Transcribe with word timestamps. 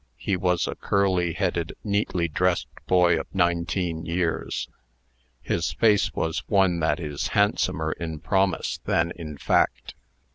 He 0.17 0.35
was 0.35 0.65
a 0.67 0.73
curly 0.73 1.33
headed, 1.33 1.73
neatly 1.83 2.27
dressed 2.27 2.67
boy 2.87 3.19
of 3.19 3.27
nineteen 3.35 4.03
years. 4.03 4.67
His 5.43 5.73
face 5.73 6.11
was 6.15 6.39
one 6.47 6.79
that 6.79 6.99
is 6.99 7.27
handsomer 7.37 7.91
in 7.91 8.17
promise 8.17 8.79
than 8.85 9.13
in 9.15 9.37
fact. 9.37 9.93